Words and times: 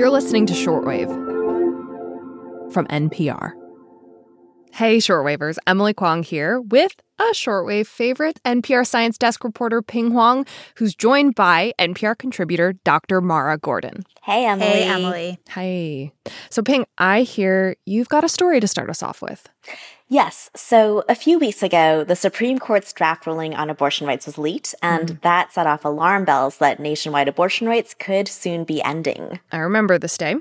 You're 0.00 0.08
listening 0.08 0.46
to 0.46 0.54
Shortwave 0.54 1.10
from 2.72 2.86
NPR. 2.86 3.52
Hey, 4.72 4.96
Shortwavers, 4.96 5.58
Emily 5.66 5.92
Kwong 5.92 6.22
here 6.22 6.58
with 6.58 6.94
a 7.18 7.34
Shortwave 7.34 7.86
favorite, 7.86 8.40
NPR 8.46 8.86
Science 8.86 9.18
Desk 9.18 9.44
reporter 9.44 9.82
Pien 9.82 10.12
Huang, 10.12 10.46
who's 10.76 10.94
joined 10.94 11.34
by 11.34 11.74
NPR 11.78 12.16
contributor 12.16 12.72
Dr. 12.82 13.20
Mara 13.20 13.58
Gordon. 13.58 14.04
Hey, 14.22 14.46
Emily. 14.46 14.66
Hey, 14.70 14.88
Emily. 14.88 15.38
Hey. 15.50 16.12
So, 16.48 16.62
Pien, 16.62 16.86
I 16.96 17.20
hear 17.20 17.76
you've 17.84 18.08
got 18.08 18.24
a 18.24 18.28
story 18.30 18.58
to 18.58 18.66
start 18.66 18.88
us 18.88 19.02
off 19.02 19.20
with. 19.20 19.50
Yes. 20.10 20.50
So 20.56 21.04
a 21.08 21.14
few 21.14 21.38
weeks 21.38 21.62
ago, 21.62 22.02
the 22.02 22.16
Supreme 22.16 22.58
Court's 22.58 22.92
draft 22.92 23.26
ruling 23.26 23.54
on 23.54 23.70
abortion 23.70 24.08
rights 24.08 24.26
was 24.26 24.38
leaked, 24.38 24.74
and 24.82 25.08
mm. 25.08 25.20
that 25.22 25.52
set 25.52 25.68
off 25.68 25.84
alarm 25.84 26.24
bells 26.24 26.58
that 26.58 26.80
nationwide 26.80 27.28
abortion 27.28 27.68
rights 27.68 27.94
could 27.94 28.26
soon 28.26 28.64
be 28.64 28.82
ending. 28.82 29.38
I 29.52 29.58
remember 29.58 29.98
this 29.98 30.18
day. 30.18 30.34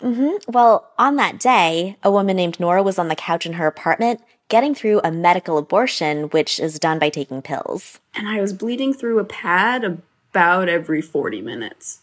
Mm-hmm. 0.00 0.52
Well, 0.52 0.90
on 0.98 1.16
that 1.16 1.40
day, 1.40 1.96
a 2.02 2.10
woman 2.10 2.36
named 2.36 2.60
Nora 2.60 2.82
was 2.82 2.98
on 2.98 3.08
the 3.08 3.16
couch 3.16 3.46
in 3.46 3.54
her 3.54 3.66
apartment 3.66 4.20
getting 4.50 4.74
through 4.74 5.00
a 5.02 5.10
medical 5.10 5.56
abortion, 5.56 6.24
which 6.24 6.60
is 6.60 6.78
done 6.78 6.98
by 6.98 7.08
taking 7.08 7.40
pills. 7.40 8.00
And 8.14 8.28
I 8.28 8.42
was 8.42 8.52
bleeding 8.52 8.92
through 8.92 9.18
a 9.20 9.24
pad 9.24 9.84
about 9.84 10.68
every 10.68 11.00
40 11.00 11.40
minutes. 11.40 12.02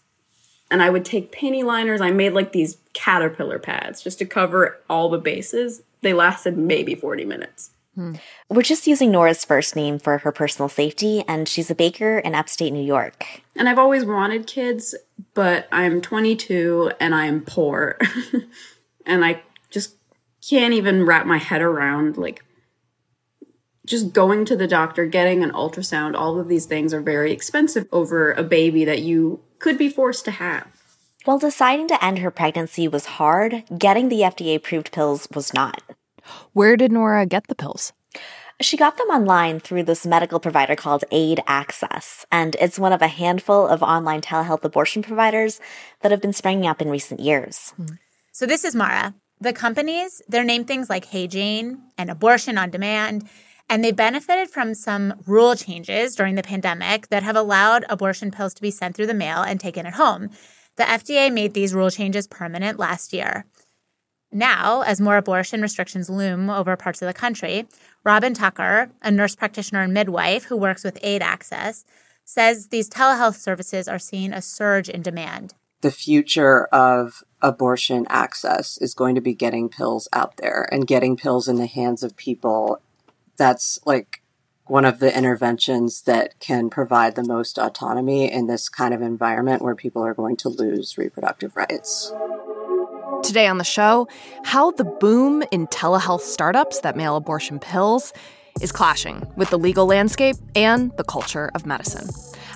And 0.71 0.81
I 0.81 0.89
would 0.89 1.05
take 1.05 1.31
penny 1.31 1.61
liners. 1.61 2.01
I 2.01 2.09
made 2.09 2.33
like 2.33 2.51
these 2.51 2.77
caterpillar 2.93 3.59
pads 3.59 4.01
just 4.01 4.17
to 4.19 4.25
cover 4.25 4.79
all 4.89 5.09
the 5.09 5.19
bases 5.19 5.83
they 6.01 6.13
lasted 6.13 6.57
maybe 6.57 6.95
40 6.95 7.25
minutes. 7.25 7.71
Hmm. 7.95 8.15
We're 8.49 8.61
just 8.61 8.87
using 8.87 9.11
Nora's 9.11 9.43
first 9.43 9.75
name 9.75 9.99
for 9.99 10.19
her 10.19 10.31
personal 10.31 10.69
safety, 10.69 11.23
and 11.27 11.47
she's 11.47 11.69
a 11.69 11.75
baker 11.75 12.19
in 12.19 12.35
upstate 12.35 12.71
New 12.71 12.83
York. 12.83 13.41
And 13.55 13.67
I've 13.67 13.79
always 13.79 14.05
wanted 14.05 14.47
kids, 14.47 14.95
but 15.33 15.67
I'm 15.71 16.01
22 16.01 16.93
and 16.99 17.13
I'm 17.13 17.41
poor. 17.41 17.97
and 19.05 19.25
I 19.25 19.41
just 19.69 19.95
can't 20.47 20.73
even 20.73 21.05
wrap 21.05 21.25
my 21.25 21.37
head 21.37 21.61
around 21.61 22.17
like 22.17 22.43
just 23.85 24.13
going 24.13 24.45
to 24.45 24.55
the 24.55 24.67
doctor, 24.67 25.05
getting 25.05 25.43
an 25.43 25.51
ultrasound, 25.51 26.15
all 26.15 26.39
of 26.39 26.47
these 26.47 26.65
things 26.65 26.93
are 26.93 27.01
very 27.01 27.31
expensive 27.31 27.87
over 27.91 28.31
a 28.31 28.43
baby 28.43 28.85
that 28.85 29.01
you 29.01 29.41
could 29.59 29.77
be 29.77 29.89
forced 29.89 30.23
to 30.25 30.31
have. 30.31 30.67
While 31.23 31.37
deciding 31.37 31.87
to 31.89 32.03
end 32.03 32.17
her 32.19 32.31
pregnancy 32.31 32.87
was 32.87 33.05
hard, 33.05 33.63
getting 33.77 34.09
the 34.09 34.21
FDA 34.21 34.55
approved 34.55 34.91
pills 34.91 35.27
was 35.35 35.53
not. 35.53 35.83
Where 36.53 36.75
did 36.75 36.91
Nora 36.91 37.27
get 37.27 37.45
the 37.45 37.53
pills? 37.53 37.93
She 38.59 38.75
got 38.75 38.97
them 38.97 39.07
online 39.09 39.59
through 39.59 39.83
this 39.83 40.05
medical 40.05 40.39
provider 40.39 40.75
called 40.75 41.03
Aid 41.11 41.39
Access, 41.45 42.25
and 42.31 42.55
it's 42.59 42.79
one 42.79 42.91
of 42.91 43.03
a 43.03 43.07
handful 43.07 43.67
of 43.67 43.83
online 43.83 44.21
telehealth 44.21 44.63
abortion 44.63 45.03
providers 45.03 45.59
that 46.01 46.11
have 46.11 46.21
been 46.21 46.33
springing 46.33 46.65
up 46.65 46.81
in 46.81 46.89
recent 46.89 47.19
years. 47.19 47.73
Hmm. 47.77 47.97
So, 48.31 48.47
this 48.47 48.63
is 48.63 48.73
Mara. 48.73 49.13
The 49.39 49.53
companies, 49.53 50.23
they're 50.27 50.43
named 50.43 50.67
things 50.67 50.89
like 50.89 51.05
Hey 51.05 51.27
Jane 51.27 51.83
and 51.99 52.09
Abortion 52.09 52.57
on 52.57 52.71
Demand, 52.71 53.29
and 53.69 53.83
they 53.83 53.91
benefited 53.91 54.49
from 54.49 54.73
some 54.73 55.21
rule 55.27 55.55
changes 55.55 56.15
during 56.15 56.33
the 56.33 56.43
pandemic 56.43 57.09
that 57.09 57.23
have 57.23 57.35
allowed 57.35 57.85
abortion 57.89 58.31
pills 58.31 58.55
to 58.55 58.61
be 58.61 58.71
sent 58.71 58.95
through 58.95 59.07
the 59.07 59.13
mail 59.13 59.43
and 59.43 59.59
taken 59.59 59.85
at 59.85 59.93
home. 59.93 60.31
The 60.81 60.87
FDA 60.87 61.31
made 61.31 61.53
these 61.53 61.75
rule 61.75 61.91
changes 61.91 62.25
permanent 62.25 62.79
last 62.79 63.13
year. 63.13 63.45
Now, 64.31 64.81
as 64.81 64.99
more 64.99 65.15
abortion 65.15 65.61
restrictions 65.61 66.09
loom 66.09 66.49
over 66.49 66.75
parts 66.75 67.03
of 67.03 67.07
the 67.07 67.13
country, 67.13 67.67
Robin 68.03 68.33
Tucker, 68.33 68.89
a 69.03 69.11
nurse 69.11 69.35
practitioner 69.35 69.83
and 69.83 69.93
midwife 69.93 70.45
who 70.45 70.57
works 70.57 70.83
with 70.83 70.97
Aid 71.03 71.21
Access, 71.21 71.85
says 72.25 72.69
these 72.69 72.89
telehealth 72.89 73.35
services 73.35 73.87
are 73.87 73.99
seeing 73.99 74.33
a 74.33 74.41
surge 74.41 74.89
in 74.89 75.03
demand. 75.03 75.53
The 75.81 75.91
future 75.91 76.65
of 76.71 77.23
abortion 77.43 78.07
access 78.09 78.79
is 78.79 78.95
going 78.95 79.13
to 79.13 79.21
be 79.21 79.35
getting 79.35 79.69
pills 79.69 80.07
out 80.11 80.37
there 80.37 80.67
and 80.71 80.87
getting 80.87 81.15
pills 81.15 81.47
in 81.47 81.57
the 81.57 81.67
hands 81.67 82.01
of 82.01 82.17
people. 82.17 82.81
That's 83.37 83.77
like 83.85 84.20
one 84.71 84.85
of 84.85 84.99
the 84.99 85.17
interventions 85.17 86.03
that 86.03 86.39
can 86.39 86.69
provide 86.69 87.15
the 87.15 87.25
most 87.25 87.57
autonomy 87.57 88.31
in 88.31 88.47
this 88.47 88.69
kind 88.69 88.93
of 88.93 89.01
environment 89.01 89.61
where 89.61 89.75
people 89.75 90.01
are 90.01 90.13
going 90.13 90.37
to 90.37 90.47
lose 90.47 90.97
reproductive 90.97 91.57
rights. 91.57 92.13
Today 93.21 93.47
on 93.47 93.57
the 93.57 93.65
show, 93.65 94.07
how 94.45 94.71
the 94.71 94.85
boom 94.85 95.43
in 95.51 95.67
telehealth 95.67 96.21
startups 96.21 96.79
that 96.79 96.95
mail 96.95 97.17
abortion 97.17 97.59
pills 97.59 98.13
is 98.61 98.71
clashing 98.71 99.29
with 99.35 99.49
the 99.49 99.59
legal 99.59 99.87
landscape 99.87 100.37
and 100.55 100.95
the 100.95 101.03
culture 101.03 101.51
of 101.53 101.65
medicine. 101.65 102.07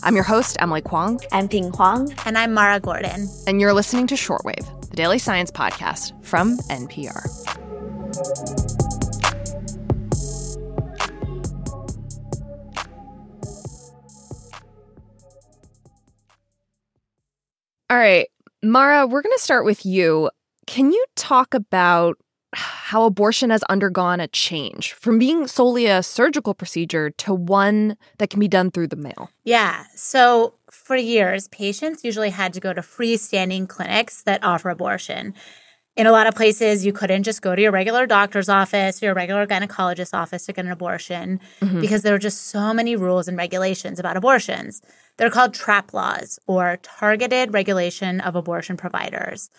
I'm 0.02 0.16
your 0.16 0.24
host, 0.24 0.56
Emily 0.62 0.82
Kwong. 0.82 1.20
I'm 1.34 1.50
Pien 1.50 1.70
Huang. 1.74 2.16
And 2.26 2.38
I'm 2.38 2.54
Mara 2.54 2.80
Gordon. 2.80 3.28
And 3.46 3.60
you're 3.60 3.74
listening 3.74 4.08
to 4.08 4.16
Shortwave, 4.16 4.90
the 4.90 4.96
daily 4.96 5.20
science 5.20 5.52
podcast 5.52 6.14
from 6.24 6.60
NPR. 6.70 7.26
All 17.96 18.02
right, 18.02 18.28
Mara, 18.62 19.08
we're 19.08 19.22
going 19.22 19.38
to 19.38 19.42
start 19.42 19.64
with 19.64 19.86
you. 19.86 20.30
Can 20.68 20.92
you 20.92 21.06
talk 21.16 21.54
about 21.54 22.18
how 22.52 23.06
abortion 23.06 23.52
has 23.52 23.64
undergone 23.70 24.20
a 24.20 24.28
change 24.28 24.92
from 24.92 25.18
being 25.18 25.48
solely 25.48 25.86
a 25.86 26.04
surgical 26.04 26.54
procedure 26.54 27.10
to 27.12 27.34
one 27.34 27.96
that 28.18 28.30
can 28.30 28.42
be 28.42 28.50
done 28.50 28.70
through 28.70 28.88
the 28.88 28.98
mail? 28.98 29.30
Yeah. 29.46 29.86
So, 29.96 30.56
for 30.70 30.98
years, 30.98 31.48
patients 31.48 32.04
usually 32.04 32.32
had 32.32 32.52
to 32.56 32.60
go 32.60 32.74
to 32.74 32.82
freestanding 32.82 33.70
clinics 33.70 34.24
that 34.24 34.44
offer 34.44 34.70
abortion. 34.70 35.34
In 35.96 36.08
a 36.08 36.12
lot 36.12 36.28
of 36.28 36.36
places, 36.36 36.86
you 36.86 36.92
couldn't 36.92 37.24
just 37.24 37.42
go 37.42 37.56
to 37.56 37.62
your 37.62 37.72
regular 37.72 38.06
doctor's 38.06 38.50
office 38.50 39.02
or 39.02 39.06
your 39.08 39.16
regular 39.16 39.48
gynecologist's 39.48 40.14
office 40.14 40.46
to 40.46 40.54
get 40.54 40.66
an 40.66 40.72
abortion 40.72 41.40
mm-hmm. 41.62 41.80
because 41.80 42.02
there 42.02 42.12
were 42.12 42.20
just 42.20 42.48
so 42.48 42.74
many 42.74 42.98
rules 42.98 43.30
and 43.30 43.38
regulations 43.38 43.98
about 43.98 44.18
abortions. 44.18 44.82
They're 45.18 45.30
called 45.30 45.54
TRAP 45.54 45.94
laws 45.94 46.38
or 46.48 46.80
targeted 46.84 47.54
regulation 47.54 48.20
of 48.20 48.36
abortion 48.36 48.76
providers. 48.76 49.50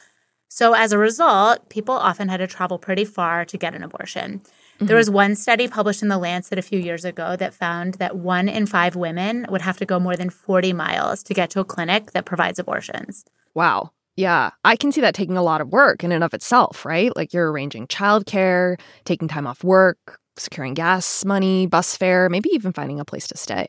So 0.49 0.75
as 0.75 0.93
a 0.93 0.99
result, 0.99 1.69
people 1.71 1.95
often 1.95 2.29
had 2.29 2.39
to 2.39 2.47
travel 2.47 2.79
pretty 2.79 3.07
far 3.07 3.47
to 3.47 3.57
get 3.57 3.75
an 3.75 3.83
abortion. 3.83 4.41
Mm-hmm. 4.41 4.87
There 4.87 4.97
was 4.97 5.09
one 5.09 5.35
study 5.35 5.69
published 5.69 6.03
in 6.03 6.09
The 6.09 6.19
Lancet 6.19 6.59
a 6.59 6.63
few 6.63 6.79
years 6.79 7.07
ago 7.07 7.37
that 7.37 7.55
found 7.55 7.95
that 7.95 8.17
one 8.17 8.49
in 8.49 8.67
five 8.67 8.95
women 8.95 9.47
would 9.49 9.63
have 9.63 9.79
to 9.79 9.87
go 9.87 9.99
more 9.99 10.17
than 10.17 10.29
40 10.29 10.75
miles 10.75 11.23
to 11.25 11.35
get 11.35 11.49
to 11.51 11.61
a 11.61 11.65
clinic 11.65 12.13
that 12.13 12.27
provides 12.27 12.59
abortions. 12.59 13.25
Wow. 13.55 13.93
Yeah, 14.17 14.51
I 14.65 14.77
can 14.77 14.93
see 14.93 15.03
that 15.03 15.15
taking 15.15 15.37
a 15.37 15.43
lot 15.43 15.61
of 15.61 15.69
work 15.69 16.03
in 16.03 16.11
and 16.11 16.25
of 16.25 16.33
itself, 16.33 16.87
right? 16.87 17.15
Like 17.15 17.35
you're 17.35 17.53
arranging 17.53 17.87
childcare, 17.87 18.81
taking 19.05 19.29
time 19.29 19.47
off 19.47 19.63
work, 19.63 20.19
securing 20.39 20.75
gas 20.75 21.25
money, 21.25 21.67
bus 21.67 21.97
fare, 21.97 22.31
maybe 22.31 22.49
even 22.53 22.73
finding 22.73 22.99
a 22.99 23.05
place 23.05 23.29
to 23.29 23.37
stay. 23.37 23.67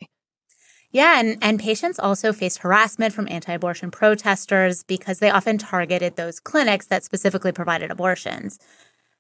Yeah, 0.91 1.19
and, 1.19 1.38
and 1.41 1.59
patients 1.59 2.00
also 2.00 2.31
faced 2.31 2.59
harassment 2.59 3.13
from 3.13 3.28
anti 3.30 3.53
abortion 3.53 3.91
protesters 3.91 4.84
because 4.84 5.19
they 5.19 5.30
often 5.30 5.58
targeted 5.58 6.16
those 6.16 6.40
clinics 6.40 6.88
that 6.88 7.03
specifically 7.03 7.52
provided 7.52 7.91
abortions. 7.91 8.58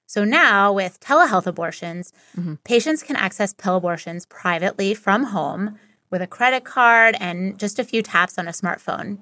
So 0.05 0.23
now, 0.23 0.71
with 0.71 1.01
telehealth 1.01 1.45
abortions, 1.45 2.13
mm-hmm. 2.37 2.55
patients 2.63 3.03
can 3.03 3.17
access 3.17 3.53
pill 3.53 3.75
abortions 3.75 4.25
privately 4.25 4.93
from 4.93 5.25
home 5.25 5.77
with 6.09 6.21
a 6.21 6.27
credit 6.27 6.63
card 6.63 7.17
and 7.19 7.59
just 7.59 7.77
a 7.77 7.83
few 7.83 8.01
taps 8.01 8.37
on 8.37 8.47
a 8.47 8.51
smartphone. 8.51 9.19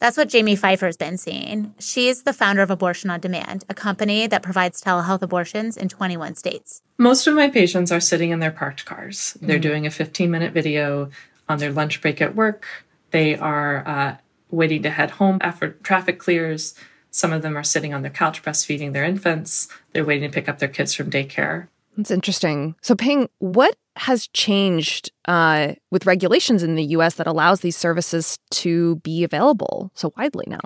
That's 0.00 0.16
what 0.16 0.28
Jamie 0.28 0.54
Phifer's 0.54 0.96
been 0.96 1.18
seeing. 1.18 1.74
She's 1.80 2.22
the 2.22 2.32
founder 2.32 2.62
of 2.62 2.70
Abortion 2.70 3.10
on 3.10 3.18
Demand, 3.18 3.64
a 3.68 3.74
company 3.74 4.28
that 4.28 4.44
provides 4.44 4.80
telehealth 4.80 5.22
abortions 5.22 5.76
in 5.76 5.88
21 5.88 6.36
states. 6.36 6.82
Most 6.98 7.26
of 7.26 7.34
my 7.34 7.48
patients 7.48 7.90
are 7.90 7.98
sitting 7.98 8.30
in 8.30 8.38
their 8.38 8.52
parked 8.52 8.84
cars. 8.84 9.36
They're 9.40 9.56
mm-hmm. 9.56 9.62
doing 9.62 9.86
a 9.86 9.90
15 9.90 10.30
minute 10.30 10.52
video 10.52 11.10
on 11.48 11.58
their 11.58 11.72
lunch 11.72 12.00
break 12.00 12.22
at 12.22 12.36
work. 12.36 12.64
They 13.10 13.36
are 13.36 13.86
uh, 13.88 14.16
waiting 14.50 14.82
to 14.84 14.90
head 14.90 15.12
home 15.12 15.38
after 15.40 15.70
traffic 15.70 16.20
clears. 16.20 16.74
Some 17.10 17.32
of 17.32 17.42
them 17.42 17.56
are 17.56 17.64
sitting 17.64 17.92
on 17.92 18.02
their 18.02 18.10
couch 18.10 18.42
breastfeeding 18.42 18.92
their 18.92 19.04
infants. 19.04 19.66
They're 19.92 20.04
waiting 20.04 20.30
to 20.30 20.34
pick 20.34 20.48
up 20.48 20.60
their 20.60 20.68
kids 20.68 20.94
from 20.94 21.10
daycare. 21.10 21.66
That's 21.98 22.12
interesting. 22.12 22.76
So, 22.80 22.94
Pien, 22.94 23.28
what 23.38 23.74
has 23.96 24.28
changed 24.28 25.10
uh, 25.24 25.72
with 25.90 26.06
regulations 26.06 26.62
in 26.62 26.76
the 26.76 26.84
US 26.84 27.16
that 27.16 27.26
allows 27.26 27.60
these 27.60 27.76
services 27.76 28.38
to 28.52 28.96
be 28.96 29.24
available 29.24 29.90
so 29.94 30.12
widely 30.16 30.44
now? 30.46 30.60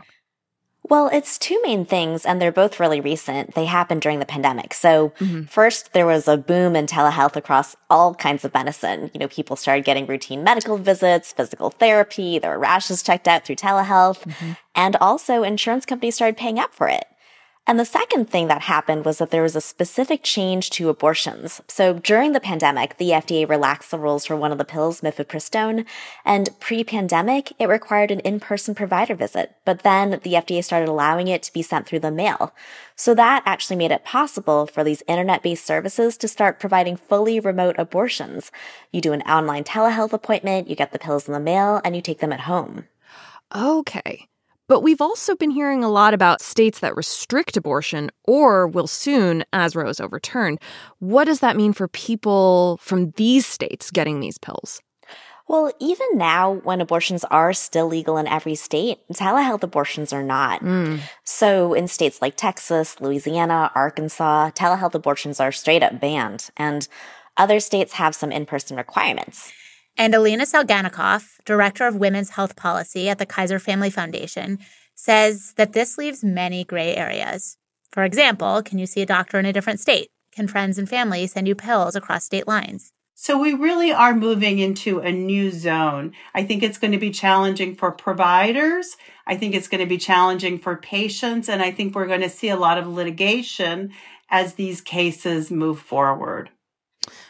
Well, 0.90 1.08
it's 1.10 1.38
two 1.38 1.58
main 1.62 1.86
things, 1.86 2.26
and 2.26 2.38
they're 2.38 2.52
both 2.52 2.78
really 2.78 3.00
recent. 3.00 3.54
They 3.54 3.64
happened 3.64 4.02
during 4.02 4.18
the 4.18 4.26
pandemic. 4.26 4.74
So, 4.74 5.14
mm-hmm. 5.20 5.44
first, 5.44 5.94
there 5.94 6.04
was 6.04 6.28
a 6.28 6.36
boom 6.36 6.76
in 6.76 6.86
telehealth 6.86 7.34
across 7.34 7.76
all 7.88 8.14
kinds 8.14 8.44
of 8.44 8.52
medicine. 8.52 9.10
You 9.14 9.20
know, 9.20 9.28
people 9.28 9.56
started 9.56 9.86
getting 9.86 10.06
routine 10.06 10.44
medical 10.44 10.76
visits, 10.76 11.32
physical 11.32 11.70
therapy, 11.70 12.38
their 12.40 12.58
rashes 12.58 13.02
checked 13.02 13.26
out 13.26 13.46
through 13.46 13.56
telehealth, 13.56 14.22
mm-hmm. 14.24 14.52
and 14.74 14.96
also 14.96 15.44
insurance 15.44 15.86
companies 15.86 16.16
started 16.16 16.36
paying 16.36 16.58
up 16.58 16.74
for 16.74 16.88
it. 16.88 17.06
And 17.64 17.78
the 17.78 17.84
second 17.84 18.28
thing 18.28 18.48
that 18.48 18.62
happened 18.62 19.04
was 19.04 19.18
that 19.18 19.30
there 19.30 19.42
was 19.42 19.54
a 19.54 19.60
specific 19.60 20.24
change 20.24 20.68
to 20.70 20.88
abortions. 20.88 21.60
So 21.68 21.92
during 21.92 22.32
the 22.32 22.40
pandemic, 22.40 22.98
the 22.98 23.10
FDA 23.10 23.48
relaxed 23.48 23.92
the 23.92 24.00
rules 24.00 24.26
for 24.26 24.34
one 24.34 24.50
of 24.50 24.58
the 24.58 24.64
pills, 24.64 25.00
mifepristone, 25.00 25.86
and 26.24 26.48
pre-pandemic, 26.58 27.52
it 27.60 27.68
required 27.68 28.10
an 28.10 28.18
in-person 28.20 28.74
provider 28.74 29.14
visit. 29.14 29.54
But 29.64 29.84
then 29.84 30.18
the 30.24 30.34
FDA 30.34 30.64
started 30.64 30.88
allowing 30.88 31.28
it 31.28 31.44
to 31.44 31.52
be 31.52 31.62
sent 31.62 31.86
through 31.86 32.00
the 32.00 32.10
mail. 32.10 32.52
So 32.96 33.14
that 33.14 33.44
actually 33.46 33.76
made 33.76 33.92
it 33.92 34.04
possible 34.04 34.66
for 34.66 34.82
these 34.82 35.04
internet-based 35.06 35.64
services 35.64 36.16
to 36.16 36.26
start 36.26 36.58
providing 36.58 36.96
fully 36.96 37.38
remote 37.38 37.76
abortions. 37.78 38.50
You 38.90 39.00
do 39.00 39.12
an 39.12 39.22
online 39.22 39.62
telehealth 39.62 40.12
appointment, 40.12 40.68
you 40.68 40.74
get 40.74 40.92
the 40.92 40.98
pills 40.98 41.28
in 41.28 41.32
the 41.32 41.38
mail, 41.38 41.80
and 41.84 41.94
you 41.94 42.02
take 42.02 42.18
them 42.18 42.32
at 42.32 42.40
home. 42.40 42.88
Okay. 43.54 44.26
But 44.72 44.82
we've 44.82 45.02
also 45.02 45.36
been 45.36 45.50
hearing 45.50 45.84
a 45.84 45.90
lot 45.90 46.14
about 46.14 46.40
states 46.40 46.78
that 46.78 46.96
restrict 46.96 47.58
abortion 47.58 48.10
or 48.24 48.66
will 48.66 48.86
soon 48.86 49.44
as 49.52 49.76
Roe 49.76 49.86
is 49.86 50.00
overturned. 50.00 50.60
What 50.98 51.24
does 51.24 51.40
that 51.40 51.58
mean 51.58 51.74
for 51.74 51.88
people 51.88 52.78
from 52.80 53.10
these 53.18 53.44
states 53.44 53.90
getting 53.90 54.20
these 54.20 54.38
pills? 54.38 54.80
Well, 55.46 55.70
even 55.78 56.06
now, 56.14 56.54
when 56.64 56.80
abortions 56.80 57.22
are 57.24 57.52
still 57.52 57.86
legal 57.86 58.16
in 58.16 58.26
every 58.26 58.54
state, 58.54 59.00
telehealth 59.12 59.62
abortions 59.62 60.10
are 60.10 60.22
not. 60.22 60.62
Mm. 60.62 61.00
So, 61.22 61.74
in 61.74 61.86
states 61.86 62.22
like 62.22 62.38
Texas, 62.38 62.98
Louisiana, 62.98 63.70
Arkansas, 63.74 64.52
telehealth 64.52 64.94
abortions 64.94 65.38
are 65.38 65.52
straight 65.52 65.82
up 65.82 66.00
banned, 66.00 66.48
and 66.56 66.88
other 67.36 67.60
states 67.60 67.92
have 67.92 68.14
some 68.14 68.32
in 68.32 68.46
person 68.46 68.78
requirements. 68.78 69.52
And 69.96 70.14
Alina 70.14 70.44
Salganicoff, 70.44 71.36
director 71.44 71.86
of 71.86 71.96
women's 71.96 72.30
health 72.30 72.56
policy 72.56 73.08
at 73.08 73.18
the 73.18 73.26
Kaiser 73.26 73.58
Family 73.58 73.90
Foundation, 73.90 74.58
says 74.94 75.52
that 75.56 75.72
this 75.72 75.98
leaves 75.98 76.24
many 76.24 76.64
gray 76.64 76.96
areas. 76.96 77.56
For 77.90 78.04
example, 78.04 78.62
can 78.62 78.78
you 78.78 78.86
see 78.86 79.02
a 79.02 79.06
doctor 79.06 79.38
in 79.38 79.46
a 79.46 79.52
different 79.52 79.80
state? 79.80 80.08
Can 80.32 80.48
friends 80.48 80.78
and 80.78 80.88
family 80.88 81.26
send 81.26 81.46
you 81.46 81.54
pills 81.54 81.94
across 81.94 82.24
state 82.24 82.48
lines? 82.48 82.92
So 83.14 83.38
we 83.38 83.52
really 83.52 83.92
are 83.92 84.14
moving 84.14 84.58
into 84.58 84.98
a 84.98 85.12
new 85.12 85.50
zone. 85.50 86.12
I 86.34 86.42
think 86.42 86.62
it's 86.62 86.78
going 86.78 86.92
to 86.92 86.98
be 86.98 87.10
challenging 87.10 87.76
for 87.76 87.92
providers. 87.92 88.96
I 89.26 89.36
think 89.36 89.54
it's 89.54 89.68
going 89.68 89.82
to 89.82 89.86
be 89.86 89.98
challenging 89.98 90.58
for 90.58 90.76
patients. 90.76 91.48
And 91.48 91.62
I 91.62 91.70
think 91.70 91.94
we're 91.94 92.06
going 92.06 92.22
to 92.22 92.30
see 92.30 92.48
a 92.48 92.56
lot 92.56 92.78
of 92.78 92.88
litigation 92.88 93.92
as 94.30 94.54
these 94.54 94.80
cases 94.80 95.50
move 95.50 95.78
forward. 95.78 96.50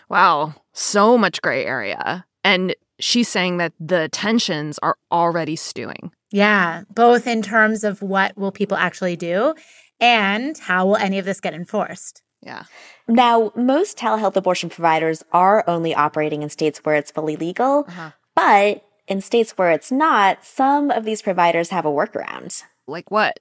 Wow. 0.09 0.55
So 0.73 1.19
much 1.19 1.43
gray 1.43 1.67
area. 1.67 2.25
And 2.45 2.75
she's 2.99 3.29
saying 3.29 3.59
that 3.59 3.73
the 3.79 4.09
tensions 4.09 4.79
are 4.83 4.97
already 5.11 5.57
stewing. 5.57 6.13
Yeah, 6.31 6.85
both 6.95 7.27
in 7.27 7.43
terms 7.43 7.85
of 7.85 8.01
what 8.01 8.37
will 8.39 8.53
people 8.53 8.77
actually 8.77 9.17
do 9.17 9.55
and 10.01 10.57
how 10.57 10.87
will 10.87 10.97
any 10.97 11.19
of 11.19 11.25
this 11.25 11.41
get 11.41 11.55
enforced. 11.55 12.23
Yeah. 12.41 12.65
Now, 13.07 13.53
most 13.55 13.99
telehealth 13.99 14.37
abortion 14.37 14.71
providers 14.71 15.23
are 15.33 15.63
only 15.69 15.95
operating 15.95 16.43
in 16.43 16.49
states 16.49 16.81
where 16.81 16.97
it's 16.97 17.11
fully 17.11 17.37
legal, 17.37 17.85
uh-huh. 17.87 18.11
but 18.35 18.85
in 19.07 19.21
states 19.21 19.53
where 19.57 19.71
it's 19.71 19.93
not, 19.93 20.45
some 20.45 20.91
of 20.91 21.05
these 21.05 21.23
providers 21.23 21.71
have 21.71 21.85
a 21.85 21.91
workaround. 21.91 22.63
Like 22.87 23.11
what? 23.11 23.39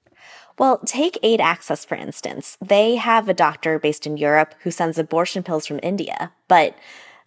Well, 0.59 0.79
take 0.85 1.17
Aid 1.23 1.41
Access, 1.41 1.85
for 1.85 1.95
instance. 1.95 2.57
They 2.61 2.95
have 2.95 3.27
a 3.27 3.33
doctor 3.33 3.79
based 3.79 4.05
in 4.05 4.17
Europe 4.17 4.53
who 4.61 4.69
sends 4.69 4.99
abortion 4.99 5.41
pills 5.41 5.65
from 5.65 5.79
India, 5.81 6.33
but 6.47 6.75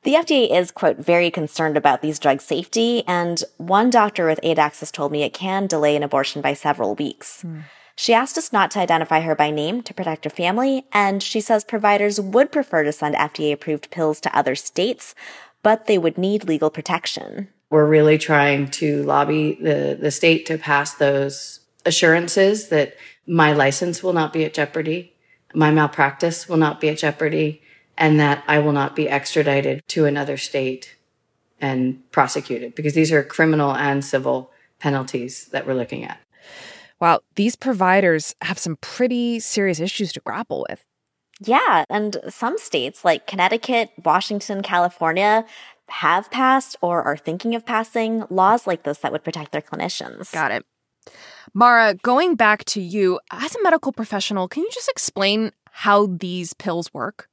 the 0.05 0.15
FDA 0.15 0.51
is, 0.51 0.71
quote, 0.71 0.99
very 0.99 1.31
concerned 1.31 1.77
about 1.77 2.03
these 2.03 2.19
drug 2.19 2.41
safety, 2.43 3.03
and 3.06 3.43
one 3.56 3.89
doctor 3.89 4.27
with 4.27 4.39
aid 4.43 4.59
access 4.59 4.91
told 4.91 5.11
me 5.11 5.23
it 5.23 5.33
can 5.33 5.67
delay 5.67 5.97
an 5.97 6.03
abortion 6.03 6.43
by 6.43 6.53
several 6.53 6.95
weeks. 6.95 7.43
Mm. 7.43 7.65
She 7.97 8.12
asked 8.12 8.37
us 8.37 8.53
not 8.53 8.71
to 8.73 8.81
identify 8.81 9.21
her 9.21 9.35
by 9.35 9.51
name 9.51 9.83
to 9.83 9.95
protect 9.95 10.25
her 10.25 10.31
family, 10.31 10.85
and 10.93 11.23
she 11.23 11.41
says 11.41 11.65
providers 11.65 12.21
would 12.21 12.53
prefer 12.53 12.85
to 12.85 12.93
send 12.93 13.15
FDA 13.15 13.53
approved 13.53 13.91
pills 13.91 14.21
to 14.21 14.37
other 14.37 14.55
states, 14.55 15.15
but 15.62 15.87
they 15.87 15.97
would 15.97 16.19
need 16.19 16.45
legal 16.45 16.71
protection. 16.71 17.49
We're 17.71 17.87
really 17.87 18.19
trying 18.19 18.71
to 18.73 19.03
lobby 19.05 19.59
the, 19.61 19.97
the 19.99 20.11
state 20.11 20.45
to 20.47 20.59
pass 20.59 20.95
those 20.95 21.61
assurances 21.87 22.69
that 22.69 22.97
my 23.27 23.53
license 23.53 24.03
will 24.03 24.12
not 24.12 24.33
be 24.33 24.45
at 24.45 24.55
jeopardy, 24.55 25.15
my 25.55 25.71
malpractice 25.71 26.49
will 26.49 26.56
not 26.56 26.81
be 26.81 26.89
at 26.89 26.99
jeopardy, 26.99 27.62
and 27.96 28.19
that 28.20 28.44
I 28.46 28.58
will 28.58 28.73
not 28.73 28.96
be 28.96 29.08
extradited 29.08 29.82
to 29.88 30.05
another 30.05 30.37
state 30.37 30.96
and 31.61 32.11
prosecuted 32.11 32.75
because 32.75 32.94
these 32.94 33.12
are 33.12 33.23
criminal 33.23 33.75
and 33.75 34.05
civil 34.05 34.50
penalties 34.79 35.46
that 35.46 35.67
we're 35.67 35.75
looking 35.75 36.05
at. 36.05 36.20
Wow, 37.00 37.20
these 37.35 37.56
providers 37.56 38.35
have 38.43 38.58
some 38.58 38.76
pretty 38.76 39.41
serious 39.41 39.81
issues 39.81 40.12
to 40.12 40.20
grapple 40.20 40.67
with. 40.69 40.85
Yeah, 41.41 41.85
and 41.91 42.17
some 42.29 42.58
states 42.58 43.05
like 43.05 43.26
Connecticut, 43.26 43.91
Washington, 44.05 44.62
California 44.62 45.44
have 45.88 46.31
passed 46.31 46.76
or 46.81 47.02
are 47.02 47.17
thinking 47.17 47.55
of 47.55 47.67
passing 47.67 48.25
laws 48.31 48.67
like 48.67 48.85
this 48.85 48.99
that 48.99 49.12
would 49.12 49.25
protect 49.25 49.52
their 49.52 49.61
clinicians. 49.61 50.32
Got 50.32 50.52
it. 50.52 50.64
Mara, 51.52 51.94
going 51.94 52.37
back 52.37 52.64
to 52.67 52.81
you, 52.81 53.20
as 53.31 53.55
a 53.55 53.62
medical 53.62 53.93
professional, 53.93 54.49
can 54.49 54.62
you 54.62 54.70
just 54.73 54.88
explain 54.88 55.52
how 55.70 56.06
these 56.06 56.55
pills 56.55 56.93
work? 56.94 57.29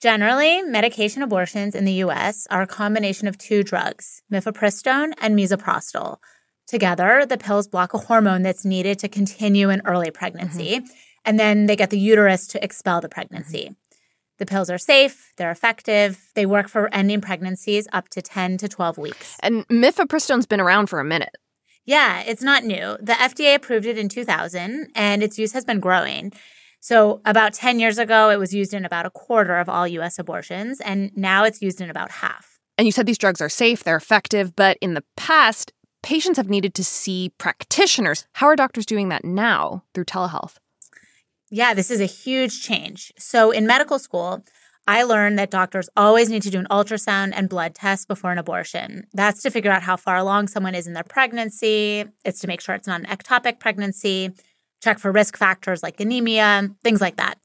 Generally, 0.00 0.62
medication 0.62 1.22
abortions 1.22 1.74
in 1.74 1.84
the 1.84 2.04
US 2.04 2.46
are 2.50 2.62
a 2.62 2.68
combination 2.68 3.26
of 3.26 3.36
two 3.36 3.64
drugs, 3.64 4.22
mifepristone 4.32 5.12
and 5.18 5.36
misoprostol. 5.36 6.18
Together, 6.68 7.26
the 7.26 7.36
pills 7.36 7.66
block 7.66 7.94
a 7.94 7.98
hormone 7.98 8.42
that's 8.42 8.64
needed 8.64 9.00
to 9.00 9.08
continue 9.08 9.70
an 9.70 9.82
early 9.84 10.12
pregnancy, 10.12 10.76
mm-hmm. 10.76 10.86
and 11.24 11.40
then 11.40 11.66
they 11.66 11.74
get 11.74 11.90
the 11.90 11.98
uterus 11.98 12.46
to 12.46 12.62
expel 12.62 13.00
the 13.00 13.08
pregnancy. 13.08 13.64
Mm-hmm. 13.64 13.72
The 14.38 14.46
pills 14.46 14.70
are 14.70 14.78
safe, 14.78 15.32
they're 15.36 15.50
effective, 15.50 16.30
they 16.34 16.46
work 16.46 16.68
for 16.68 16.94
ending 16.94 17.20
pregnancies 17.20 17.88
up 17.92 18.08
to 18.10 18.22
10 18.22 18.58
to 18.58 18.68
12 18.68 18.98
weeks. 18.98 19.36
And 19.40 19.66
mifepristone's 19.66 20.46
been 20.46 20.60
around 20.60 20.86
for 20.86 21.00
a 21.00 21.04
minute. 21.04 21.34
Yeah, 21.84 22.22
it's 22.24 22.42
not 22.42 22.64
new. 22.64 22.96
The 23.00 23.14
FDA 23.14 23.56
approved 23.56 23.86
it 23.86 23.98
in 23.98 24.08
2000, 24.08 24.90
and 24.94 25.22
its 25.24 25.38
use 25.38 25.52
has 25.54 25.64
been 25.64 25.80
growing. 25.80 26.32
So, 26.80 27.20
about 27.24 27.54
10 27.54 27.80
years 27.80 27.98
ago, 27.98 28.30
it 28.30 28.38
was 28.38 28.54
used 28.54 28.72
in 28.72 28.84
about 28.84 29.06
a 29.06 29.10
quarter 29.10 29.56
of 29.56 29.68
all 29.68 29.86
US 29.88 30.18
abortions, 30.18 30.80
and 30.80 31.10
now 31.16 31.44
it's 31.44 31.60
used 31.60 31.80
in 31.80 31.90
about 31.90 32.10
half. 32.10 32.58
And 32.76 32.86
you 32.86 32.92
said 32.92 33.06
these 33.06 33.18
drugs 33.18 33.40
are 33.40 33.48
safe, 33.48 33.82
they're 33.82 33.96
effective, 33.96 34.54
but 34.54 34.78
in 34.80 34.94
the 34.94 35.04
past, 35.16 35.72
patients 36.02 36.36
have 36.36 36.48
needed 36.48 36.74
to 36.74 36.84
see 36.84 37.32
practitioners. 37.38 38.26
How 38.34 38.46
are 38.46 38.56
doctors 38.56 38.86
doing 38.86 39.08
that 39.08 39.24
now 39.24 39.82
through 39.92 40.04
telehealth? 40.04 40.56
Yeah, 41.50 41.74
this 41.74 41.90
is 41.90 42.00
a 42.00 42.06
huge 42.06 42.62
change. 42.62 43.12
So, 43.18 43.50
in 43.50 43.66
medical 43.66 43.98
school, 43.98 44.44
I 44.86 45.02
learned 45.02 45.38
that 45.38 45.50
doctors 45.50 45.90
always 45.96 46.30
need 46.30 46.42
to 46.42 46.50
do 46.50 46.58
an 46.58 46.66
ultrasound 46.70 47.32
and 47.34 47.48
blood 47.48 47.74
test 47.74 48.08
before 48.08 48.32
an 48.32 48.38
abortion. 48.38 49.06
That's 49.12 49.42
to 49.42 49.50
figure 49.50 49.70
out 49.70 49.82
how 49.82 49.96
far 49.96 50.16
along 50.16 50.48
someone 50.48 50.74
is 50.74 50.86
in 50.86 50.94
their 50.94 51.04
pregnancy. 51.04 52.06
It's 52.24 52.40
to 52.40 52.46
make 52.46 52.60
sure 52.60 52.74
it's 52.74 52.86
not 52.86 53.00
an 53.00 53.06
ectopic 53.06 53.58
pregnancy 53.58 54.30
check 54.82 54.98
for 54.98 55.12
risk 55.12 55.36
factors 55.36 55.82
like 55.82 56.00
anemia, 56.00 56.70
things 56.82 57.00
like 57.00 57.16
that. 57.16 57.38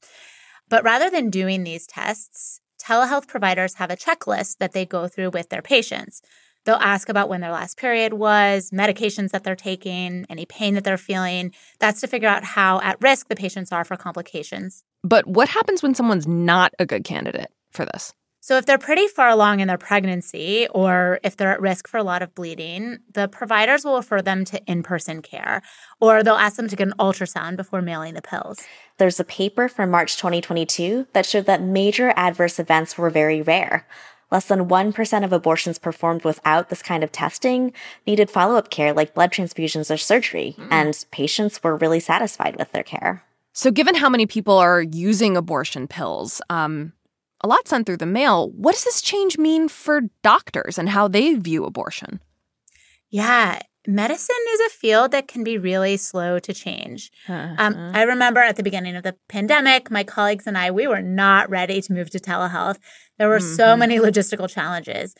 But 0.68 0.84
rather 0.84 1.10
than 1.10 1.30
doing 1.30 1.64
these 1.64 1.86
tests, 1.86 2.60
telehealth 2.82 3.28
providers 3.28 3.74
have 3.74 3.90
a 3.90 3.96
checklist 3.96 4.58
that 4.58 4.72
they 4.72 4.86
go 4.86 5.08
through 5.08 5.30
with 5.30 5.48
their 5.48 5.62
patients. 5.62 6.22
They'll 6.64 6.76
ask 6.76 7.08
about 7.08 7.28
when 7.28 7.42
their 7.42 7.50
last 7.50 7.76
period 7.76 8.14
was, 8.14 8.70
medications 8.70 9.30
that 9.30 9.44
they're 9.44 9.54
taking, 9.54 10.24
any 10.30 10.46
pain 10.46 10.74
that 10.74 10.84
they're 10.84 10.96
feeling. 10.96 11.52
That's 11.78 12.00
to 12.00 12.06
figure 12.06 12.28
out 12.28 12.42
how 12.42 12.80
at 12.80 13.00
risk 13.02 13.28
the 13.28 13.36
patients 13.36 13.70
are 13.70 13.84
for 13.84 13.96
complications. 13.96 14.82
But 15.02 15.26
what 15.26 15.50
happens 15.50 15.82
when 15.82 15.94
someone's 15.94 16.26
not 16.26 16.72
a 16.78 16.86
good 16.86 17.04
candidate 17.04 17.52
for 17.70 17.84
this? 17.84 18.14
So, 18.44 18.58
if 18.58 18.66
they're 18.66 18.76
pretty 18.76 19.08
far 19.08 19.30
along 19.30 19.60
in 19.60 19.68
their 19.68 19.78
pregnancy 19.78 20.68
or 20.74 21.18
if 21.24 21.34
they're 21.34 21.52
at 21.52 21.62
risk 21.62 21.88
for 21.88 21.96
a 21.96 22.02
lot 22.02 22.20
of 22.20 22.34
bleeding, 22.34 22.98
the 23.14 23.26
providers 23.26 23.86
will 23.86 23.96
refer 23.96 24.20
them 24.20 24.44
to 24.44 24.62
in 24.66 24.82
person 24.82 25.22
care 25.22 25.62
or 25.98 26.22
they'll 26.22 26.34
ask 26.34 26.56
them 26.56 26.68
to 26.68 26.76
get 26.76 26.88
an 26.88 26.92
ultrasound 26.98 27.56
before 27.56 27.80
mailing 27.80 28.12
the 28.12 28.20
pills. 28.20 28.58
There's 28.98 29.18
a 29.18 29.24
paper 29.24 29.66
from 29.66 29.90
March 29.90 30.18
2022 30.18 31.06
that 31.14 31.24
showed 31.24 31.46
that 31.46 31.62
major 31.62 32.12
adverse 32.16 32.58
events 32.58 32.98
were 32.98 33.08
very 33.08 33.40
rare. 33.40 33.88
Less 34.30 34.44
than 34.44 34.68
1% 34.68 35.24
of 35.24 35.32
abortions 35.32 35.78
performed 35.78 36.22
without 36.22 36.68
this 36.68 36.82
kind 36.82 37.02
of 37.02 37.10
testing 37.10 37.72
needed 38.06 38.28
follow 38.28 38.56
up 38.56 38.68
care 38.68 38.92
like 38.92 39.14
blood 39.14 39.32
transfusions 39.32 39.90
or 39.90 39.96
surgery, 39.96 40.54
mm. 40.58 40.68
and 40.70 41.02
patients 41.10 41.62
were 41.62 41.78
really 41.78 41.98
satisfied 41.98 42.56
with 42.56 42.72
their 42.72 42.82
care. 42.82 43.24
So, 43.54 43.70
given 43.70 43.94
how 43.94 44.10
many 44.10 44.26
people 44.26 44.58
are 44.58 44.82
using 44.82 45.36
abortion 45.36 45.86
pills, 45.86 46.42
um, 46.50 46.92
a 47.44 47.46
lot 47.46 47.68
sent 47.68 47.84
through 47.84 47.98
the 47.98 48.06
mail. 48.06 48.50
What 48.52 48.72
does 48.72 48.84
this 48.84 49.02
change 49.02 49.36
mean 49.36 49.68
for 49.68 50.00
doctors 50.22 50.78
and 50.78 50.88
how 50.88 51.08
they 51.08 51.34
view 51.34 51.66
abortion? 51.66 52.20
Yeah, 53.10 53.60
medicine 53.86 54.34
is 54.54 54.60
a 54.60 54.70
field 54.70 55.10
that 55.10 55.28
can 55.28 55.44
be 55.44 55.58
really 55.58 55.98
slow 55.98 56.38
to 56.38 56.54
change. 56.54 57.12
Uh-huh. 57.28 57.54
Um, 57.58 57.92
I 57.94 58.04
remember 58.04 58.40
at 58.40 58.56
the 58.56 58.62
beginning 58.62 58.96
of 58.96 59.02
the 59.02 59.14
pandemic, 59.28 59.90
my 59.90 60.04
colleagues 60.04 60.46
and 60.46 60.56
I, 60.56 60.70
we 60.70 60.86
were 60.86 61.02
not 61.02 61.50
ready 61.50 61.82
to 61.82 61.92
move 61.92 62.08
to 62.10 62.18
telehealth. 62.18 62.78
There 63.18 63.28
were 63.28 63.40
mm-hmm. 63.40 63.56
so 63.56 63.76
many 63.76 63.98
logistical 64.08 64.48
challenges. 64.48 65.14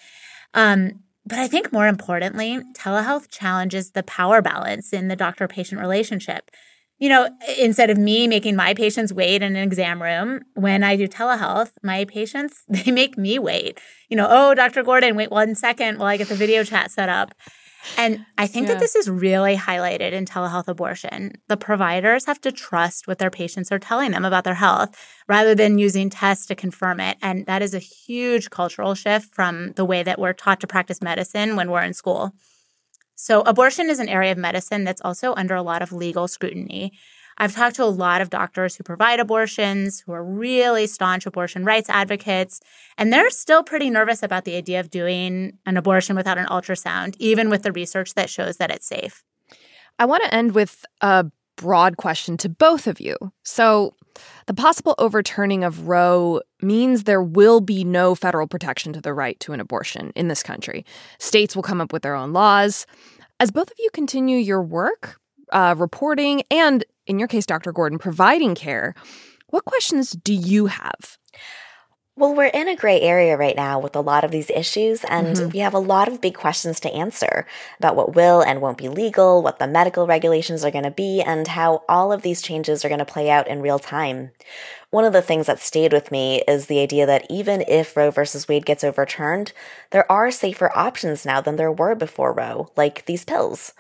Um, 0.55 1.01
but 1.27 1.39
I 1.39 1.47
think 1.47 1.75
more 1.75 1.89
importantly, 1.89 2.59
telehealth 2.75 3.31
challenges 3.31 3.91
the 3.91 4.03
power 4.03 4.41
balance 4.41 4.95
in 4.95 5.09
the 5.09 5.17
doctor 5.17 5.47
patient 5.47 5.79
relationship. 5.79 6.51
You 6.99 7.09
know, 7.09 7.29
instead 7.59 7.91
of 7.91 7.99
me 7.99 8.27
making 8.29 8.57
my 8.57 8.75
patients 8.75 9.13
wait 9.13 9.43
in 9.43 9.57
an 9.57 9.63
exam 9.63 10.03
room, 10.03 10.43
when 10.55 10.83
I 10.85 10.97
do 10.97 11.09
telehealth, 11.09 11.73
my 11.83 12.05
patients, 12.05 12.65
they 12.69 12.91
make 12.91 13.19
me 13.19 13.39
wait. 13.39 13.81
You 14.09 14.17
know, 14.17 14.29
oh, 14.31 14.55
Dr. 14.55 14.83
Gordon, 14.83 15.17
wait 15.17 15.31
one 15.31 15.55
second 15.55 15.99
while 15.99 16.09
I 16.09 16.17
get 16.17 16.29
the 16.29 16.35
video 16.35 16.63
chat 16.65 16.91
set 16.91 17.09
up. 17.09 17.35
And 17.99 18.25
I 18.39 18.47
think 18.47 18.67
yeah. 18.67 18.75
that 18.75 18.81
this 18.81 18.95
is 18.95 19.11
really 19.11 19.57
highlighted 19.57 20.13
in 20.13 20.25
telehealth 20.25 20.69
abortion. 20.69 21.33
The 21.49 21.57
providers 21.57 22.25
have 22.25 22.41
to 22.43 22.53
trust 22.53 23.07
what 23.07 23.19
their 23.19 23.31
patients 23.31 23.71
are 23.71 23.79
telling 23.79 24.13
them 24.13 24.25
about 24.25 24.45
their 24.45 24.55
health 24.55 24.97
rather 25.29 25.55
than 25.55 25.79
using 25.79 26.09
tests 26.09 26.47
to 26.47 26.55
confirm 26.55 26.99
it. 27.01 27.19
And 27.21 27.45
that 27.47 27.61
is 27.61 27.75
a 27.75 27.79
huge 27.79 28.51
cultural 28.51 28.95
shift 28.95 29.35
from 29.35 29.73
the 29.73 29.85
way 29.85 30.03
that 30.03 30.19
we're 30.19 30.33
taught 30.33 30.61
to 30.61 30.67
practice 30.67 31.03
medicine 31.03 31.57
when 31.57 31.71
we're 31.71 31.83
in 31.83 31.93
school. 31.93 32.33
So, 33.15 33.43
abortion 33.43 33.91
is 33.91 33.99
an 33.99 34.09
area 34.09 34.33
of 34.33 34.39
medicine 34.39 34.85
that's 34.85 35.01
also 35.03 35.35
under 35.35 35.55
a 35.55 35.63
lot 35.63 35.83
of 35.83 35.93
legal 35.93 36.29
scrutiny. 36.29 36.93
I've 37.37 37.55
talked 37.55 37.77
to 37.77 37.85
a 37.85 37.87
lot 37.87 38.21
of 38.21 38.31
doctors 38.31 38.77
who 38.77 38.85
provide 38.85 39.19
abortions, 39.19 40.01
who 40.01 40.13
are 40.13 40.25
really 40.25 40.87
staunch 40.87 41.27
abortion 41.27 41.65
rights 41.65 41.91
advocates, 41.91 42.61
and 42.97 43.13
they're 43.13 43.31
still 43.31 43.63
pretty 43.65 43.91
nervous 43.91 44.23
about 44.23 44.45
the 44.45 44.57
idea 44.57 44.81
of 44.81 44.91
doing 44.91 45.59
an 45.67 45.77
abortion 45.77 46.15
without 46.15 46.39
an 46.39 46.47
ultrasound, 46.47 47.17
even 47.19 47.51
with 47.51 47.63
the 47.63 47.73
research 47.73 48.15
that 48.15 48.31
shows 48.31 48.59
that 48.59 48.71
it's 48.71 48.87
safe. 48.87 49.25
I 49.99 50.07
want 50.07 50.23
to 50.25 50.35
end 50.35 50.55
with 50.55 50.85
a 51.01 51.27
broad 51.57 51.97
question 51.97 52.37
to 52.39 52.49
both 52.49 52.87
of 52.87 53.01
you. 53.01 53.17
So, 53.43 53.95
the 54.47 54.55
possible 54.55 54.95
overturning 54.99 55.65
of 55.65 55.89
Roe 55.89 56.41
means 56.61 57.05
there 57.05 57.23
will 57.23 57.61
be 57.61 57.85
no 57.85 58.15
federal 58.15 58.47
protection 58.47 58.93
to 58.93 59.01
the 59.01 59.15
right 59.15 59.39
to 59.41 59.53
an 59.53 59.61
abortion 59.61 60.13
in 60.15 60.29
this 60.29 60.43
country. 60.43 60.85
States 61.19 61.55
will 61.55 61.63
come 61.63 61.81
up 61.81 61.93
with 61.93 62.03
their 62.03 62.15
own 62.15 62.33
laws. 62.33 62.87
As 63.41 63.51
both 63.51 63.71
of 63.71 63.77
you 63.79 63.91
continue 63.93 64.39
your 64.39 64.63
work, 64.63 65.21
uh, 65.53 65.75
reporting, 65.77 66.43
and 66.51 66.85
in 67.07 67.19
your 67.19 67.29
case, 67.29 67.47
Dr. 67.47 67.73
Gordon, 67.73 67.99
providing 67.99 68.55
care, 68.55 68.95
what 69.49 69.65
questions 69.65 70.13
do 70.13 70.33
you 70.33 70.67
have? 70.67 71.19
Well, 72.17 72.33
we're 72.33 72.45
in 72.45 72.69
a 72.69 72.77
gray 72.77 73.01
area 73.01 73.37
right 73.37 73.57
now 73.57 73.81
with 73.81 73.97
a 73.97 74.01
lot 74.01 74.23
of 74.23 74.31
these 74.31 74.49
issues, 74.51 75.03
and 75.03 75.37
mm-hmm. 75.37 75.49
we 75.49 75.59
have 75.59 75.75
a 75.75 75.81
lot 75.81 76.07
of 76.07 76.21
big 76.21 76.35
questions 76.35 76.79
to 76.81 76.93
answer 76.93 77.45
about 77.81 77.97
what 77.97 78.15
will 78.15 78.41
and 78.41 78.61
won't 78.61 78.79
be 78.79 78.89
legal, 78.89 79.43
what 79.43 79.59
the 79.59 79.67
medical 79.67 80.07
regulations 80.07 80.65
are 80.65 80.71
going 80.71 80.85
to 80.85 80.93
be, 80.93 81.21
and 81.23 81.49
how 81.49 81.83
all 81.89 82.13
of 82.13 82.23
these 82.23 82.41
changes 82.41 82.85
are 82.85 82.89
going 82.89 83.01
to 83.01 83.05
play 83.05 83.31
out 83.31 83.49
in 83.49 83.61
real 83.61 83.81
time. 83.81 84.31
One 84.91 85.05
of 85.05 85.13
the 85.13 85.23
things 85.23 85.47
that 85.49 85.59
stayed 85.59 85.93
with 85.93 86.13
me 86.13 86.45
is 86.47 86.67
the 86.67 86.79
idea 86.79 87.05
that 87.05 87.27
even 87.29 87.65
if 87.67 87.97
Roe 87.97 88.13
versus 88.13 88.47
Wade 88.47 88.65
gets 88.65 88.85
overturned, 88.85 89.53
there 89.91 90.11
are 90.11 90.31
safer 90.31 90.71
options 90.79 91.27
now 91.27 91.41
than 91.41 91.57
there 91.57 91.73
were 91.73 91.97
before 91.97 92.33
Roe, 92.33 92.71
like 92.77 93.07
these 93.07 93.25
pills. 93.25 93.73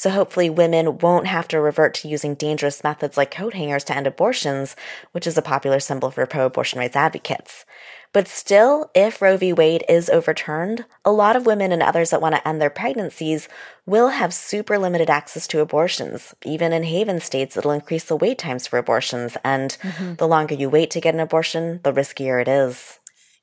So 0.00 0.08
hopefully 0.08 0.48
women 0.48 0.96
won't 0.96 1.26
have 1.26 1.46
to 1.48 1.60
revert 1.60 1.92
to 1.96 2.08
using 2.08 2.34
dangerous 2.34 2.82
methods 2.82 3.18
like 3.18 3.30
coat 3.30 3.52
hangers 3.52 3.84
to 3.84 3.94
end 3.94 4.06
abortions, 4.06 4.74
which 5.12 5.26
is 5.26 5.36
a 5.36 5.42
popular 5.42 5.78
symbol 5.78 6.10
for 6.10 6.24
pro-abortion 6.24 6.78
rights 6.78 6.96
advocates. 6.96 7.66
But 8.14 8.26
still, 8.26 8.90
if 8.94 9.20
Roe 9.20 9.36
v. 9.36 9.52
Wade 9.52 9.84
is 9.90 10.08
overturned, 10.08 10.86
a 11.04 11.12
lot 11.12 11.36
of 11.36 11.44
women 11.44 11.70
and 11.70 11.82
others 11.82 12.08
that 12.10 12.22
want 12.22 12.34
to 12.34 12.48
end 12.48 12.62
their 12.62 12.70
pregnancies 12.70 13.46
will 13.84 14.08
have 14.08 14.32
super 14.32 14.78
limited 14.78 15.10
access 15.10 15.46
to 15.48 15.60
abortions. 15.60 16.34
Even 16.46 16.72
in 16.72 16.84
haven 16.84 17.20
states, 17.20 17.58
it'll 17.58 17.70
increase 17.70 18.04
the 18.04 18.16
wait 18.16 18.38
times 18.38 18.66
for 18.66 18.78
abortions. 18.78 19.36
And 19.44 19.76
mm-hmm. 19.82 20.14
the 20.14 20.26
longer 20.26 20.54
you 20.54 20.70
wait 20.70 20.90
to 20.92 21.02
get 21.02 21.12
an 21.12 21.20
abortion, 21.20 21.80
the 21.82 21.92
riskier 21.92 22.40
it 22.40 22.48
is. 22.48 22.99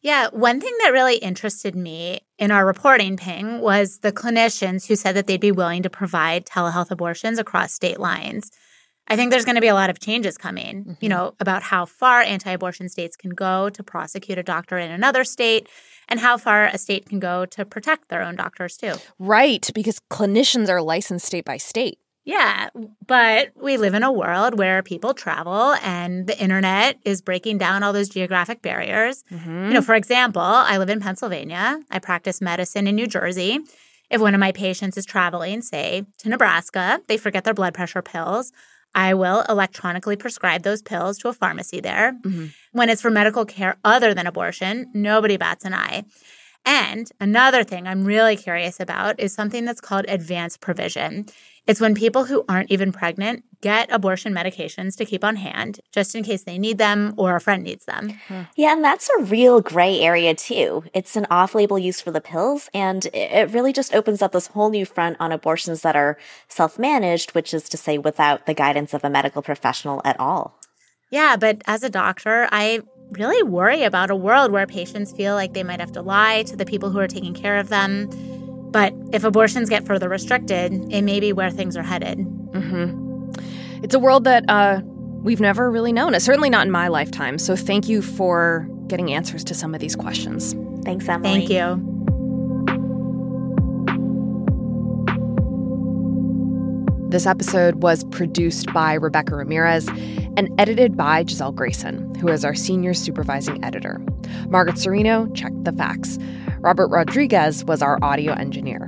Yeah, 0.08 0.30
one 0.32 0.62
thing 0.62 0.74
that 0.84 0.94
really 0.94 1.18
interested 1.18 1.76
me 1.76 2.22
in 2.40 2.50
our 2.50 2.66
reporting 2.66 3.18
Pien 3.18 3.60
was 3.60 4.00
the 4.00 4.14
clinicians 4.14 4.88
who 4.88 4.96
said 4.96 5.18
that 5.18 5.28
they'd 5.28 5.42
be 5.42 5.52
willing 5.52 5.84
to 5.84 5.90
provide 5.90 6.46
telehealth 6.46 6.92
abortions 6.92 7.38
across 7.38 7.74
state 7.74 8.00
lines. 8.00 8.50
I 9.10 9.18
think 9.18 9.32
there's 9.32 9.44
going 9.44 9.56
to 9.56 9.62
be 9.62 9.68
a 9.68 9.74
lot 9.74 9.90
of 9.90 10.00
changes 10.00 10.38
coming, 10.38 10.86
mm-hmm. 10.86 10.94
you 11.02 11.10
know, 11.10 11.34
about 11.42 11.62
how 11.62 11.86
far 11.86 12.22
anti 12.22 12.50
abortion 12.50 12.88
states 12.88 13.18
can 13.18 13.32
go 13.32 13.70
to 13.70 13.84
prosecute 13.84 14.38
a 14.38 14.44
doctor 14.44 14.78
in 14.78 14.92
another 14.92 15.26
state 15.26 15.68
and 16.08 16.22
how 16.22 16.38
far 16.38 16.68
a 16.68 16.78
state 16.78 17.10
can 17.10 17.20
go 17.20 17.46
to 17.46 17.66
protect 17.66 18.08
their 18.08 18.22
own 18.22 18.38
doctors, 18.38 18.78
too. 18.78 18.94
Right, 19.20 19.70
because 19.76 20.00
clinicians 20.10 20.70
are 20.70 20.82
licensed 20.82 21.26
state 21.26 21.44
by 21.44 21.58
state. 21.58 22.00
Yeah, 22.28 22.72
but 23.08 23.52
we 23.56 23.78
live 23.78 23.94
in 23.94 24.04
a 24.04 24.12
world 24.12 24.58
where 24.58 24.84
people 24.84 25.14
travel 25.14 25.76
and 25.82 26.28
the 26.28 26.38
internet 26.38 26.98
is 27.06 27.22
breaking 27.22 27.58
down 27.58 27.84
all 27.84 27.94
those 27.94 28.10
geographic 28.10 28.62
barriers. 28.62 29.24
Mm-hmm. 29.32 29.68
You 29.68 29.74
know, 29.76 29.82
for 29.82 29.96
example, 29.96 30.42
I 30.42 30.78
live 30.78 30.90
in 30.90 31.00
Pennsylvania. 31.00 31.80
I 31.90 32.00
practice 32.00 32.42
medicine 32.42 32.86
in 32.86 32.96
New 32.98 33.08
Jersey. 33.08 33.60
If 34.10 34.20
one 34.20 34.34
of 34.34 34.42
my 34.42 34.52
patients 34.52 34.98
is 34.98 35.06
traveling, 35.06 35.62
say, 35.62 36.06
to 36.18 36.28
Nebraska, 36.28 37.00
they 37.08 37.16
forget 37.16 37.46
their 37.46 37.54
blood 37.54 37.74
pressure 37.74 38.02
pills. 38.02 38.52
I 38.94 39.14
will 39.14 39.46
electronically 39.48 40.18
prescribe 40.18 40.64
those 40.64 40.82
pills 40.82 41.18
to 41.20 41.30
a 41.30 41.34
pharmacy 41.34 41.80
there. 41.80 42.12
Mm-hmm. 42.26 42.48
When 42.74 42.90
it's 42.90 43.02
for 43.02 43.10
medical 43.10 43.46
care 43.46 43.78
other 43.86 44.14
than 44.14 44.28
abortion, 44.28 44.92
nobody 44.94 45.38
bats 45.38 45.64
an 45.64 45.74
eye. 45.74 46.04
And 46.66 47.10
another 47.22 47.64
thing 47.64 47.88
I'm 47.88 48.04
really 48.04 48.36
curious 48.36 48.82
about 48.82 49.18
is 49.22 49.34
something 49.34 49.64
that's 49.64 49.80
called 49.80 50.06
advanced 50.10 50.60
provision. 50.60 51.28
It's 51.68 51.82
when 51.82 51.96
people 51.96 52.26
who 52.26 52.46
aren't 52.48 52.72
even 52.72 52.94
pregnant 52.94 53.44
get 53.60 53.92
abortion 53.92 54.34
medications 54.34 54.96
to 54.96 55.04
keep 55.06 55.24
on 55.24 55.36
hand 55.36 55.82
just 55.92 56.16
in 56.16 56.24
case 56.24 56.44
they 56.44 56.58
need 56.58 56.78
them 56.78 57.14
or 57.18 57.36
a 57.36 57.42
friend 57.42 57.64
needs 57.64 57.84
them. 57.84 58.18
Hmm. 58.28 58.42
Yeah, 58.56 58.72
and 58.72 58.84
that's 58.84 59.10
a 59.10 59.24
real 59.24 59.60
gray 59.60 60.00
area 60.00 60.34
too. 60.34 60.86
It's 60.94 61.18
an 61.18 61.28
off 61.30 61.54
label 61.54 61.78
use 61.78 62.00
for 62.00 62.12
the 62.12 62.22
pills, 62.22 62.70
and 62.74 63.06
it 63.14 63.52
really 63.52 63.74
just 63.74 63.94
opens 63.94 64.22
up 64.22 64.32
this 64.32 64.48
whole 64.48 64.70
new 64.70 64.86
front 64.86 65.18
on 65.20 65.34
abortions 65.34 65.82
that 65.82 65.96
are 65.96 66.18
self 66.48 66.80
managed, 66.80 67.32
which 67.32 67.54
is 67.54 67.68
to 67.70 67.78
say 67.78 67.98
without 67.98 68.46
the 68.46 68.54
guidance 68.54 68.94
of 68.94 69.04
a 69.04 69.10
medical 69.10 69.42
professional 69.42 70.02
at 70.06 70.18
all. 70.20 70.60
Yeah, 71.10 71.36
but 71.36 71.62
as 71.68 71.84
a 71.84 71.90
doctor, 71.90 72.48
I 72.52 72.82
really 73.12 73.44
worry 73.44 73.84
about 73.84 74.10
a 74.10 74.16
world 74.16 74.52
where 74.52 74.68
patients 74.68 75.12
feel 75.12 75.34
like 75.34 75.54
they 75.54 75.64
might 75.64 75.80
have 75.80 75.94
to 75.94 76.02
lie 76.02 76.44
to 76.44 76.56
the 76.56 76.66
people 76.66 76.90
who 76.90 77.00
are 77.00 77.08
taking 77.08 77.34
care 77.34 77.58
of 77.58 77.70
them 77.70 78.10
but 78.72 78.94
if 79.12 79.24
abortions 79.24 79.70
get 79.70 79.86
further 79.86 80.10
restricted, 80.10 80.74
it 80.92 81.02
may 81.02 81.20
be 81.20 81.34
where 81.34 81.50
things 81.50 81.78
are 81.78 81.84
headed. 81.84 82.20
Mm-hmm. 82.20 83.84
It's 83.84 83.96
a 83.96 84.00
world 84.00 84.24
that 84.24 84.44
uh, 84.50 84.82
we've 84.84 85.40
never 85.42 85.70
really 85.70 85.94
known, 85.94 86.16
uh, 86.16 86.20
certainly 86.20 86.50
not 86.50 86.66
in 86.66 86.72
my 86.72 86.88
lifetime. 86.88 87.38
So 87.38 87.56
thank 87.56 87.88
you 87.88 88.02
for 88.02 88.68
getting 88.88 89.14
answers 89.14 89.44
to 89.46 89.54
some 89.54 89.74
of 89.74 89.82
these 89.82 89.96
questions. 89.96 90.56
Thanks, 90.84 91.08
Emily. 91.08 91.48
Thank 91.48 91.50
you. 91.50 91.84
This 97.10 97.26
episode 97.26 97.82
was 97.84 98.04
produced 98.06 98.74
by 98.74 98.94
Rebecca 98.94 99.34
Ramirez 99.34 99.88
and 99.88 100.50
edited 100.60 100.98
by 100.98 101.24
Gisele 101.24 101.54
Grayson, 101.54 102.14
who 102.16 102.28
is 102.28 102.44
our 102.44 102.54
senior 102.54 102.94
supervising 102.94 103.64
editor. 103.64 104.02
Margaret 104.50 104.76
Cirino 104.76 105.34
checked 105.34 105.64
the 105.64 105.72
facts. 105.72 106.20
Robert 106.60 106.88
Rodriguez 106.88 107.64
was 107.66 107.82
our 107.82 108.00
audio 108.02 108.34
engineer. 108.34 108.88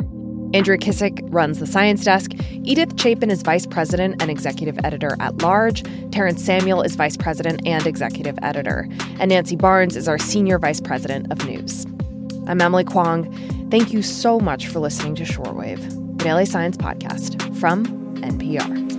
Andrea 0.54 0.80
Kissack 0.80 1.20
runs 1.32 1.60
the 1.60 1.68
science 1.68 2.04
desk. 2.04 2.32
Edith 2.64 3.00
Chapin 3.00 3.30
is 3.30 3.44
vice 3.44 3.68
president 3.68 4.20
and 4.20 4.32
executive 4.32 4.80
editor 4.84 5.16
at 5.20 5.42
large. 5.44 5.84
Terrence 6.12 6.44
Samuel 6.44 6.82
is 6.82 6.96
vice 6.96 7.16
president 7.16 7.62
and 7.66 7.86
executive 7.86 8.38
editor. 8.42 8.88
And 9.20 9.30
Nancy 9.30 9.56
Barnes 9.56 9.96
is 9.96 10.08
our 10.08 10.18
senior 10.18 10.58
vice 10.58 10.82
president 10.82 11.32
of 11.32 11.46
news. 11.46 11.86
I'm 12.48 12.62
Emily 12.62 12.84
Kwong. 12.84 13.32
Thank 13.70 13.94
you 13.94 14.02
so 14.02 14.40
much 14.40 14.68
for 14.68 14.80
listening 14.80 15.14
to 15.16 15.24
Shortwave, 15.24 16.18
Daily 16.18 16.46
Science 16.46 16.78
Podcast 16.78 17.56
from 17.60 17.86
NPR. 18.22 18.99